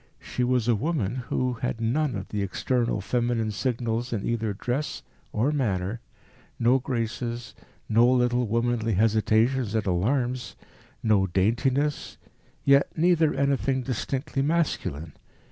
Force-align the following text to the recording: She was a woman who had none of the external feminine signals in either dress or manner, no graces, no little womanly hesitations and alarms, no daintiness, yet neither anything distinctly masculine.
She 0.19 0.43
was 0.43 0.67
a 0.67 0.73
woman 0.73 1.13
who 1.29 1.53
had 1.61 1.79
none 1.79 2.15
of 2.15 2.29
the 2.29 2.41
external 2.41 3.01
feminine 3.01 3.51
signals 3.51 4.11
in 4.11 4.25
either 4.25 4.51
dress 4.51 5.03
or 5.31 5.51
manner, 5.51 5.99
no 6.57 6.79
graces, 6.79 7.53
no 7.87 8.11
little 8.11 8.47
womanly 8.47 8.93
hesitations 8.93 9.75
and 9.75 9.85
alarms, 9.85 10.55
no 11.03 11.27
daintiness, 11.27 12.17
yet 12.65 12.91
neither 12.97 13.35
anything 13.35 13.83
distinctly 13.83 14.41
masculine. 14.41 15.13